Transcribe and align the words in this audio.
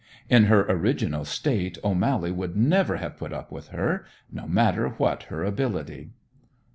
In 0.31 0.45
her 0.45 0.63
original 0.63 1.25
state 1.25 1.77
O'Mally 1.83 2.31
would 2.31 2.57
never 2.57 2.95
have 2.97 3.17
put 3.17 3.31
up 3.31 3.51
with 3.51 3.67
her, 3.67 4.03
no 4.31 4.47
matter 4.47 4.87
what 4.89 5.21
her 5.29 5.43
ability. 5.43 6.09